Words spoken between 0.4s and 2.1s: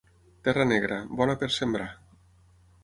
Terra negra, bona per sembrar.